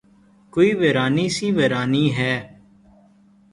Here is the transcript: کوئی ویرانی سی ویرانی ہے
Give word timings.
کوئی 0.53 0.69
ویرانی 0.79 1.27
سی 1.35 1.47
ویرانی 1.57 2.05
ہے 2.17 2.33